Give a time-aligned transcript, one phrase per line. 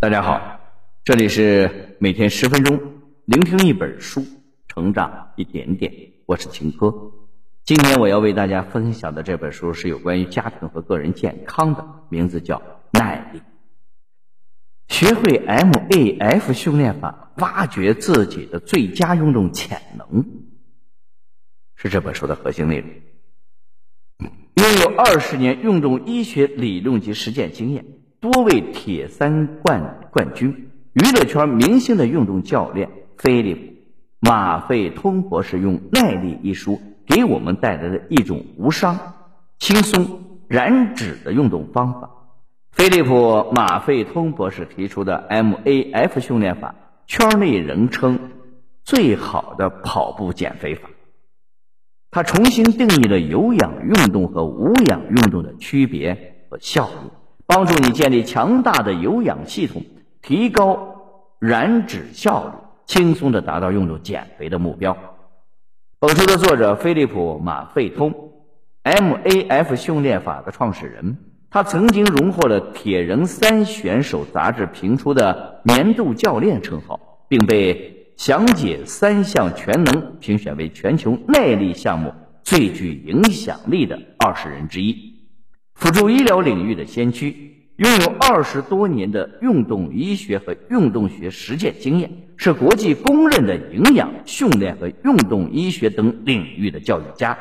[0.00, 0.60] 大家好，
[1.02, 2.80] 这里是每天十分钟
[3.24, 4.24] 聆听一本书，
[4.68, 5.92] 成长一点点。
[6.24, 6.94] 我是秦科。
[7.64, 12.58] 今天我要为大家分享的这本书是有关于家庭和个人健康的，名字叫
[12.92, 13.40] 《耐力》。
[14.86, 20.24] 学会 MAF 训练法，挖掘自己的最佳运动潜能，
[21.74, 22.88] 是这本书的核心内容。
[24.54, 27.84] 拥有二十年运动医学理论及实践经验。
[28.20, 33.60] 多位铁三冠冠军、娱乐圈明星的运动教练菲利普·
[34.18, 38.98] 马费通博士用《耐力》一书给我们带来了一种无伤、
[39.60, 42.10] 轻松、燃脂的运动方法。
[42.72, 43.14] 菲利普·
[43.52, 46.74] 马费通博士提出的 MAF 训练法，
[47.06, 48.18] 圈内人称
[48.82, 50.90] 最好的跑步减肥法。
[52.10, 57.12] 他重新定义了有氧运动和无氧运动的区别和效果。
[57.48, 59.82] 帮助你建立强大的有氧系统，
[60.20, 60.96] 提高
[61.38, 62.52] 燃脂效率，
[62.84, 64.94] 轻松的达到运动减肥的目标。
[65.98, 68.12] 本书的作者菲利普·马费通
[68.84, 71.16] ，MAF 训练法的创始人，
[71.48, 77.74] 他曾经荣获了《铁人三选手》杂志评出的年度教练称号，并被
[78.22, 85.07] 《详解三项全能》评选为全球耐力项目最具影响力的二十人之一。
[85.78, 97.38] 辅助医疗领域的先驱，拥有二十多年的运动医学和运动学实践经验，是国际公认的营养训练和运动医学等领域的教育家。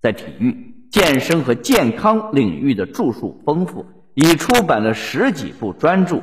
[0.00, 6.22] 在体育、健身和健康领域的著述丰富，已出版了十几部专著。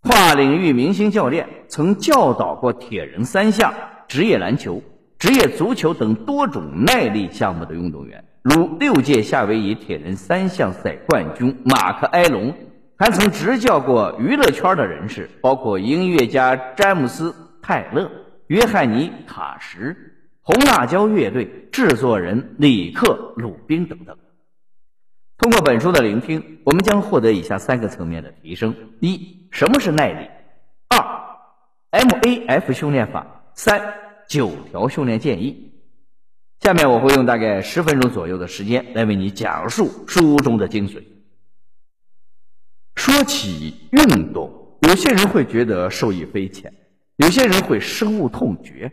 [0.00, 3.74] 跨领域明星教练，曾教导过铁人三项、
[4.08, 4.82] 职业篮球、
[5.18, 8.24] 职业足球等多种耐力项目的运动员。
[8.44, 12.54] 如六届夏威夷铁人三项赛冠军马克·埃隆，
[12.94, 17.30] 还曾执教过娱乐圈的人士，包括音乐家詹姆斯·
[17.62, 18.10] 泰勒、
[18.48, 19.96] 约翰尼·卡什、
[20.42, 24.14] 红辣椒乐队制作人里克·鲁宾等等。
[25.38, 30.28] 通过本书的聆听，我们将获得以下三个层面的提升：一、什么是耐力？
[30.90, 33.80] 二、MAF 训练法；三、
[34.28, 35.70] 九条训练建议。
[36.64, 41.04] 下面我会用大概十分钟左右的时间来为你讲述书中的精髓。
[42.96, 46.72] 说起运动，有些人会觉得受益匪浅，
[47.16, 48.90] 有些人会深恶痛绝。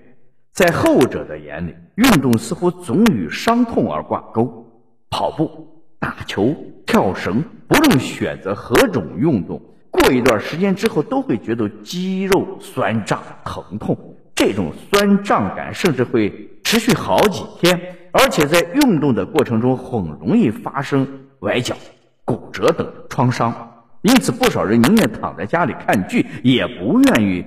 [0.51, 4.69] 在后者的眼里，运动似乎总与伤痛而挂钩。
[5.09, 6.53] 跑步、打球、
[6.85, 13.97] 跳绳，不论选择何种运动，过一段时间之后都会觉得肌肉酸胀、疼痛。
[14.35, 16.49] 这种酸胀感甚至会。
[16.71, 21.05] 持续好几天，而且在运动的过程中很容易发生
[21.39, 21.75] 崴脚、
[22.23, 27.43] 骨折等创伤，因此不少人宁愿躺在家里看剧，也不愿意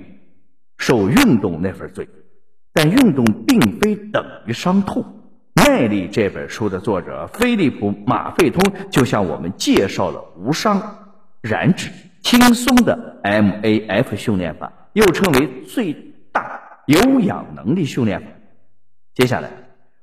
[0.77, 2.07] 受运动那份罪。
[2.71, 5.03] 但运动并非等于伤痛。
[5.55, 10.79] 耐力这本书的作者菲利普·马费通就向我们介绍了无伤、
[11.41, 11.89] 燃脂、
[12.21, 15.93] 轻松的 MAF 训练法，又称为最
[16.31, 18.27] 大有氧能力训练法。
[19.15, 19.49] 接下来，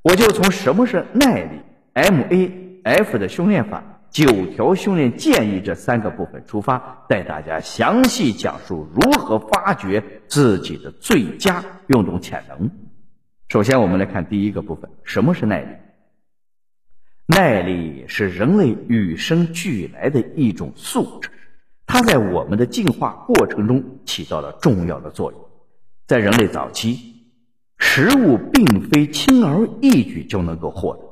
[0.00, 1.60] 我就从什么是耐力、
[1.92, 12.70] MAF 的训练法、九条训练建议这三个部分出发，带大家详细讲述如何发掘自己的最佳运动潜能。
[13.50, 15.76] 首先，我们来看第一个部分：什么是耐力？
[17.26, 21.28] 耐力是人类与生俱来的一种素质，
[21.86, 25.40] 它在我们的进化过程中起到了重要的作用。
[26.06, 27.11] 在人类早期。
[27.84, 31.02] 食物并非轻而易举就能够获得，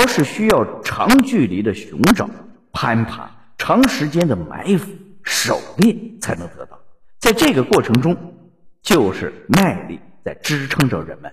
[0.00, 2.30] 而是需要长距离的寻找、
[2.72, 3.28] 攀爬、
[3.58, 4.88] 长时间的埋伏、
[5.24, 6.78] 狩猎才能得到。
[7.18, 8.16] 在这个过程中，
[8.82, 11.30] 就是耐力在支撑着人们。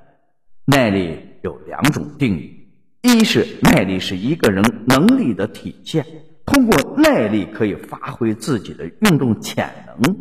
[0.66, 2.68] 耐力有两种定义：
[3.04, 6.04] 一是耐力是一个人能力的体现，
[6.46, 9.72] 通过耐力可以发挥自己的运动潜
[10.02, 10.14] 能；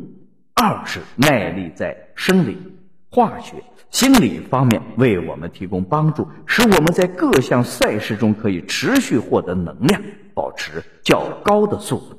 [0.54, 2.56] 二是耐力在生理。
[3.14, 12.18] 化学、心理方面为我们提供帮助，使我们在各项赛事中可以持续获得能量，保持较高的速度。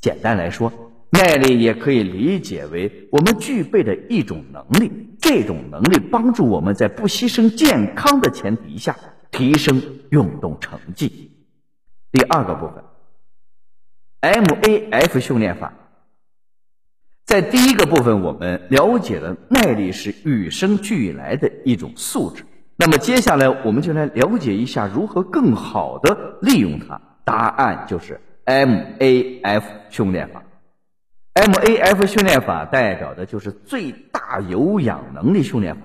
[0.00, 0.72] 简单来说，
[1.10, 8.96] 耐力也可以理解为我们具备的一种能力，这种能力帮助我们在不牺牲健康的前提下
[9.32, 11.32] 提升运动成绩。
[12.12, 12.84] 第二个部分
[14.22, 15.72] ，MAF 训练法。
[17.30, 22.42] 在第一个部分，我们了解了耐力是与生俱来的一种素质。
[22.76, 27.00] 那么接下来，我们就来了解一下如何更好的利用它。
[27.24, 30.42] 答案就是 MAF 训练法。
[31.34, 35.82] MAF 训练法代表的就是最大有氧能力训练法，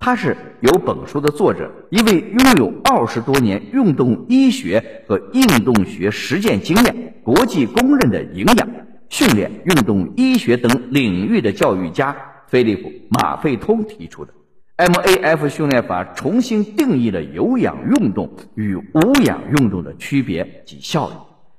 [0.00, 8.68] 它是由本书的作者一位拥有二十多年运动医学和运动学实践经验、国际公认的营养、
[9.10, 12.16] 训练、运动医学等领域的教育家
[12.46, 14.32] 菲利普·马费通提出的。
[14.78, 21.14] MAF 训练法重新定义了有氧运动与无氧运动的区别及效益。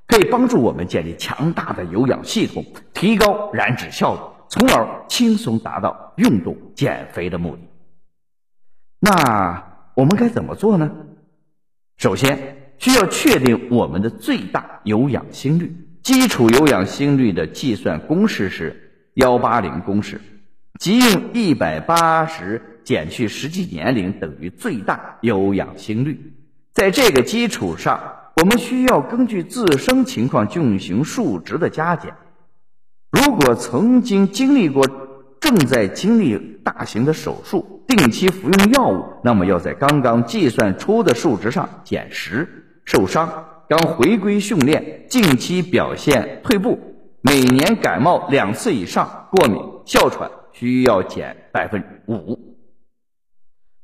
[0.08, 4.20] 可以帮助我们建立强大的有氧系统，提高燃脂效率，
[4.50, 7.62] 从而轻松达到运动减肥的目的。
[9.00, 9.64] 那
[9.94, 10.92] 我们该怎么做呢？
[11.98, 15.74] 首先，需要确定我们的最大有氧心率。
[16.04, 20.20] 基础有氧心率的计算公式是幺八零公式，
[20.80, 26.34] 即用一百八十减去实际年龄等于最大有氧心率。
[26.74, 28.18] 在这个基础上。
[28.38, 32.14] 我们需要根据自身情况进行数值的加减。
[33.12, 34.88] 如果曾经经历过、
[35.40, 42.48] 正在经历大型的手术、定期服用药物，那么要在刚刚计算出的数值上减十；
[42.86, 46.78] 受伤、刚回归训练、近期表现退步、
[47.22, 52.58] 每年感冒两次以上、过敏、哮喘，需要减百分之五。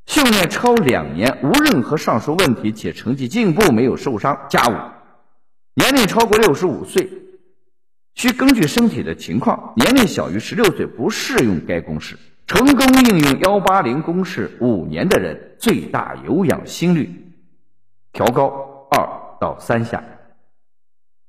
[0.06, 4.76] 训练超两年无任何上述问题且成绩进步没有受伤加五，
[5.76, 7.10] 年龄超过六十五岁
[8.14, 12.18] 需根据身体的情况，年龄小于十六岁不适用该公式。
[12.46, 17.10] 成功应用幺八零公式五年的人，最大有氧心率
[18.12, 18.77] 调高
[19.40, 20.04] 到三下。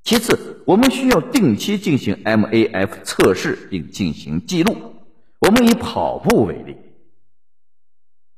[0.04, 4.76] 其次，我们需要定期进行 MAF 测试并进行记录。
[5.40, 6.76] 我们以跑步为例。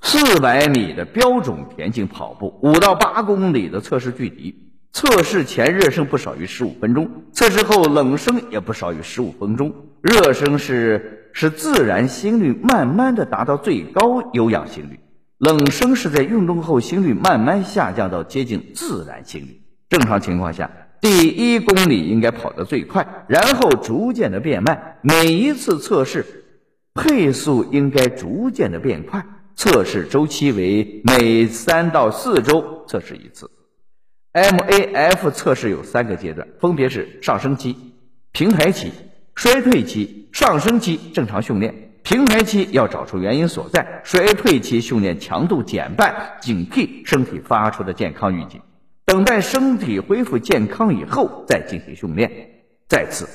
[0.03, 4.73] 四百米的标准田径跑步，五到八公里的测试距离。
[4.93, 9.73] 测试前热身不少于十五分钟，测试后冷身也不少于十五分钟。
[10.01, 14.99] 热身是使自然心率慢慢的达到最高有氧心率，
[15.39, 19.60] 冷身是在运动后心率慢慢下降到接近自然心率。
[19.91, 20.71] 正常情况下，
[21.03, 24.97] 第一公里应该跑得最快，然后逐渐的变慢。
[25.03, 26.25] 每一次测试
[26.95, 29.27] 配速应该逐渐的变快。
[29.57, 33.51] 测试周期为每三到四周测试一次。
[34.33, 37.77] MAF 测试有三个阶段，分别是上升期、
[38.33, 38.93] 平台期、
[39.35, 40.29] 衰退期。
[40.33, 48.61] 上升期正常训练，平台期要找出原因所在，衰退期训练强度减半，警惕身体发出的健康预警，
[49.11, 52.31] 等待身体恢复健康以后再进行训练。
[52.87, 53.27] 再次。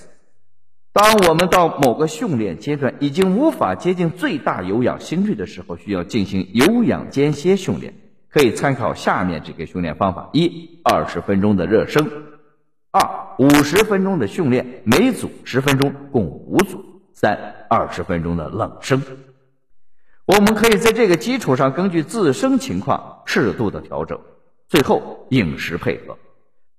[0.93, 7.93] 当我们到某个训练阶段已经无法接近最大有氧心率的时候，需要进行有氧间歇训练。
[8.29, 12.05] 可以参考下面这个训练方法：一、二十分钟的热身；
[12.91, 16.77] 二、五十分钟的训练，每组十分钟，共五组；
[17.13, 19.01] 三、二十分钟的冷身。
[20.25, 24.21] 我们可以在这个基础上，根据自身情况适度的调整。
[24.67, 26.17] 最后，饮食配合，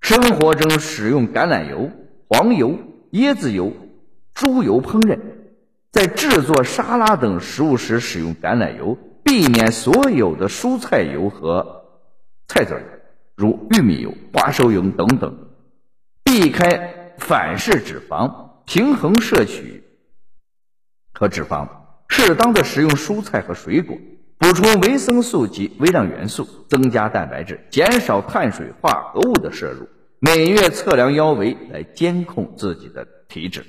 [0.01, 1.91] 生活中使用橄榄油、
[2.29, 2.79] 黄油、
[3.13, 3.73] 椰子油。
[4.35, 5.19] 猪油烹饪，
[5.91, 11.87] 在制作沙拉等食物时使用橄榄油，避免所有的蔬菜油和
[12.47, 12.81] 菜籽油，
[13.35, 15.49] 如玉米油、花生油等等，
[16.23, 19.83] 避开反式脂肪，平衡摄取
[21.15, 21.67] 和脂肪，
[22.09, 23.97] 适当的食用蔬菜和水果，
[24.39, 29.89] 补充维生素及微量元素，增加蛋白质，减少碳水化合物的摄入，
[30.21, 33.65] 每月测量腰围来监控自己的体脂。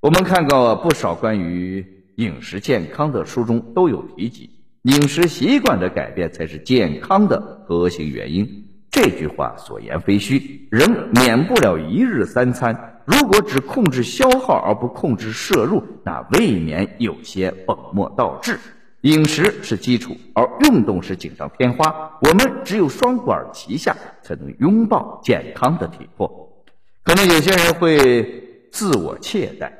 [0.00, 1.84] 我们看过不少关于
[2.16, 4.48] 饮食健康的书中都有提及，
[4.82, 8.64] 饮食习惯的改变才是健康的核心原因。
[8.90, 18.58] 这句话所言非虚，人免不了一日三餐，如果只控制消耗而不控制摄入，那未免有些本末倒置。
[19.02, 22.18] 饮食是基础，而运动是锦上添花。
[22.22, 26.64] 我们只有双管齐下，才能拥抱健康的体魄。
[27.04, 29.70] 可能有些人会自我懈怠。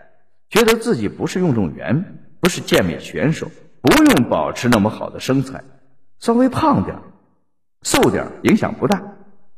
[0.49, 3.51] 觉得自己不是运动员，不是健美选手，
[3.83, 5.65] 不用保持那么好的身材，
[6.21, 6.97] 稍微胖点、
[7.83, 9.03] 瘦点影响不大。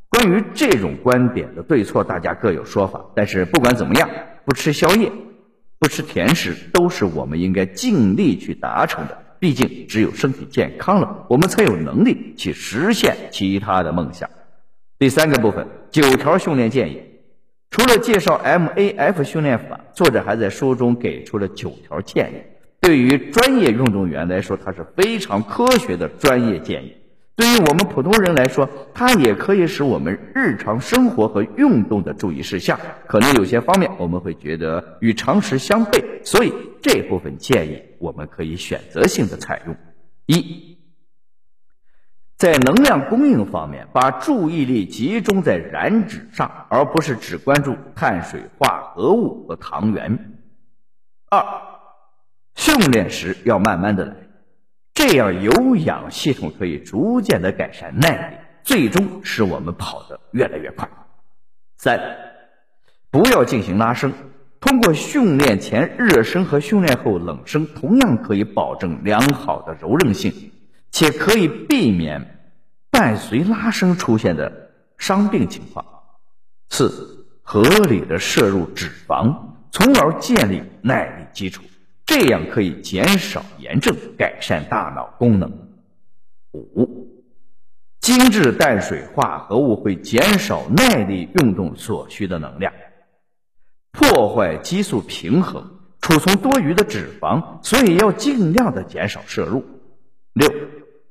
[0.09, 3.05] 关于这种观点的对错，大家各有说法。
[3.15, 4.09] 但是不管怎么样，
[4.47, 5.13] 不吃宵夜、
[5.79, 9.19] 不吃甜食，都是我们应该尽力去达成的。
[9.41, 14.29] 毕竟，只有身体健康了，我们才有能力去实现其他的梦想。
[14.99, 17.01] 第三个部分，九条训练建议。
[17.71, 22.37] 除了介绍 MAF 训练法，作者还在书中给出了九条建议。
[22.81, 26.97] 对于专业运动员来说，它是非常科学的专业建议。
[27.39, 32.81] 对于我们普通人来说，它也可以使我们日常生活和运动的注意事项。
[33.07, 36.53] 可能有些方面我们会觉得与常识相悖，所以
[36.83, 39.77] 这部分建议我们可以选择性的采用。
[40.27, 40.79] 一，
[42.37, 50.41] 在能量供应方面，把注意力集中在燃脂上，而不是只关注碳水化合物和糖原。
[51.31, 51.45] 二，
[52.57, 54.28] 训练时要慢慢的来。
[55.09, 60.87] 这样有氧系统可以逐渐的改善耐力，最终使我们跑得越来越快。
[61.79, 61.99] 三，
[63.11, 64.13] 不要进行拉伸，
[64.61, 70.53] 通过训练前热身和训练后冷身，同样可以保证良好的柔韧性，
[70.91, 72.53] 且可以避免
[72.91, 75.87] 伴随拉伸出现的伤病情况。
[76.69, 79.35] 四，合理的摄入脂肪，
[79.73, 81.63] 从而建立耐力基础。
[82.09, 85.53] 这样可以减少炎症，改善大脑功能。
[86.53, 87.07] 五，
[88.01, 92.73] 精致碳水化合物会减少耐力运动所需的能量，
[93.93, 95.63] 破坏激素平衡，
[96.01, 99.63] 储存多余的脂肪，所以要尽量的减少摄入。
[100.33, 100.51] 六，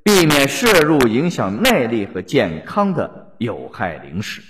[0.04, 4.42] 避免摄入影响耐力和健康的有害零食。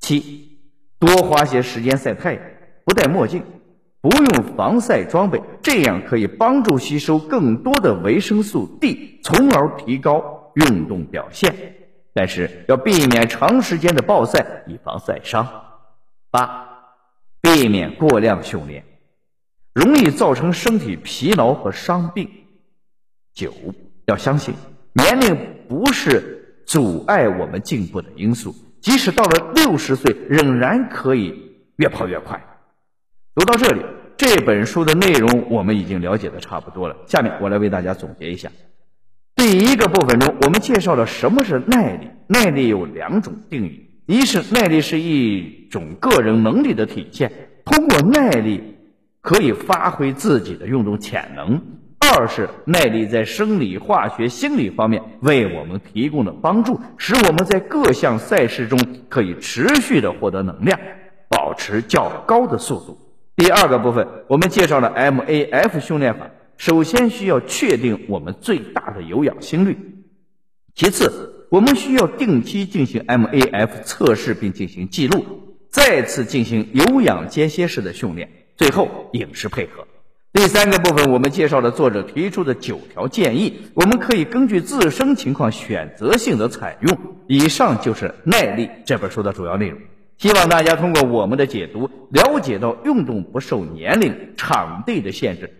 [0.00, 0.58] 七，
[0.98, 2.42] 多花些时间晒太阳，
[2.84, 3.44] 不戴墨镜。
[4.04, 11.54] 不用防晒装备，这样可以帮助吸收更多的维生素 D，从而提高运动表现。
[12.12, 15.48] 但是要避免长时间的暴晒，以防晒伤。
[16.30, 16.68] 八，
[17.40, 18.84] 避免过量训练，
[19.72, 22.28] 容易造成身体疲劳和伤病。
[23.32, 23.54] 九，
[24.04, 24.54] 要相信
[24.92, 25.34] 年龄
[25.66, 32.38] 不是阻碍我们进步的因素，即使到了六十岁，仍然可以越跑越快。
[33.34, 33.82] 读到这里，
[34.16, 36.94] 这本书的内容我们已经了解的差不多了。
[37.06, 38.48] 下面我来为大家总结一下。
[39.34, 42.08] 第一个部分中，我们介绍了什么是耐力。
[42.28, 47.32] 耐力有两种定义：一是耐力是一种个人能力的体现，
[47.64, 48.76] 通过耐力
[49.20, 51.58] 可以发挥自己的运动潜能；
[51.98, 60.78] 二是耐力在生理、化学、心理方面为我们提供了帮助，使我们在各项赛事中可以持续的获得能量，
[61.28, 62.96] 保持较高的速度。
[63.36, 66.30] 第二个部分，我们介绍了 MAF 训练法。
[66.56, 69.76] 首先需要确定我们最大的有氧心率，
[70.74, 75.24] 其次我们需要定期进行 MAF 测试并进行记录，
[75.68, 79.84] 再次进行有氧间歇式的训练，最后饮食配合。
[80.32, 86.96] 第三个部分，我们介绍了作者提出的九条建议，我们可以根据自身情况选择性的采用。
[87.26, 89.80] 以上就是《耐力》这本书的主要内容。
[90.18, 95.52] 希望大家通过我们的解读，了解到运动不受年龄、场地的限制，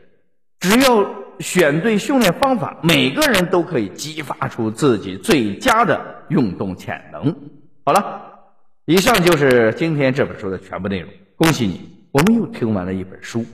[0.61, 1.05] 只要
[1.41, 7.35] 选对训练方法，每个人都可以激发出自己最佳的运动潜能。
[7.85, 8.23] 好了，
[8.87, 11.11] 以上就是今天这本书的全部内容。
[11.37, 11.81] 恭喜你，
[12.13, 13.45] 我们又听完了一本书。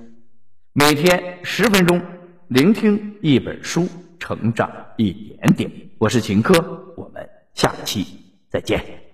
[0.73, 2.01] 每天十分钟，
[2.47, 3.89] 聆听一本书，
[4.21, 5.71] 成长一点点。
[5.99, 6.55] 我是秦科，
[6.97, 8.07] 我们下期
[8.51, 9.10] 再见。